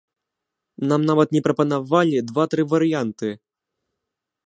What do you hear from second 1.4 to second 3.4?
прапанавалі два-тры варыянты.